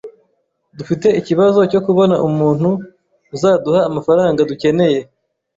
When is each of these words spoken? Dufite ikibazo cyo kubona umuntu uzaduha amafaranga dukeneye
Dufite 0.77 1.07
ikibazo 1.19 1.59
cyo 1.71 1.79
kubona 1.85 2.15
umuntu 2.27 2.69
uzaduha 3.35 3.79
amafaranga 3.89 4.47
dukeneye 4.49 4.99